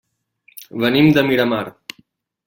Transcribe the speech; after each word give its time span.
Venim 0.83 1.09
de 1.17 1.23
Miramar. 1.27 1.61